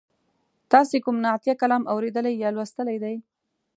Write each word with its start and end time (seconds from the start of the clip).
تاسې 0.71 0.97
کوم 1.03 1.15
نعتیه 1.25 1.53
کلام 1.61 1.83
اوریدلی 1.93 2.33
یا 2.43 2.49
لوستلی 2.55 2.97
دی؟ 3.03 3.15